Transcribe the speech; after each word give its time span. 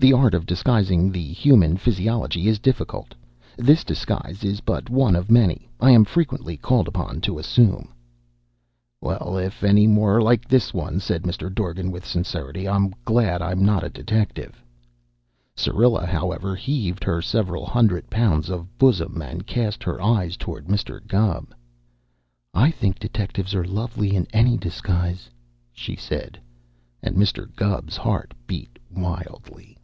The 0.00 0.12
art 0.12 0.34
of 0.34 0.46
disguising 0.46 1.12
the 1.12 1.22
human 1.22 1.76
physiology 1.76 2.48
is 2.48 2.58
difficult. 2.58 3.14
This 3.56 3.84
disguise 3.84 4.42
is 4.42 4.60
but 4.60 4.90
one 4.90 5.14
of 5.14 5.30
many 5.30 5.68
I 5.78 5.92
am 5.92 6.04
frequently 6.04 6.56
called 6.56 6.88
upon 6.88 7.20
to 7.20 7.38
assume." 7.38 7.92
"Well, 9.00 9.36
if 9.38 9.62
any 9.62 9.86
more 9.86 10.16
are 10.16 10.20
like 10.22 10.48
this 10.48 10.74
one," 10.74 10.98
said 10.98 11.22
Mr. 11.22 11.54
Dorgan 11.54 11.92
with 11.92 12.04
sincerity, 12.04 12.66
"I'm 12.68 12.92
glad 13.04 13.40
I'm 13.40 13.64
not 13.64 13.84
a 13.84 13.88
detective." 13.88 14.60
Syrilla, 15.54 16.04
however, 16.04 16.56
heaved 16.56 17.04
her 17.04 17.22
several 17.22 17.64
hundred 17.64 18.10
pounds 18.10 18.50
of 18.50 18.76
bosom 18.78 19.22
and 19.22 19.46
cast 19.46 19.84
her 19.84 20.02
eyes 20.02 20.36
toward 20.36 20.66
Mr. 20.66 21.06
Gubb. 21.06 21.54
"I 22.52 22.72
think 22.72 22.98
detectives 22.98 23.54
are 23.54 23.62
lovely 23.64 24.16
in 24.16 24.26
any 24.32 24.56
disguise," 24.56 25.30
she 25.72 25.94
said, 25.94 26.40
and 27.04 27.14
Mr. 27.14 27.54
Gubb's 27.54 27.96
heart 27.96 28.34
beat 28.48 28.80
wildly. 28.90 29.78